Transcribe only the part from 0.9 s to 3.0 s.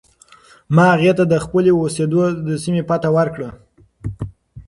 هغې ته د خپلې اوسېدو د سیمې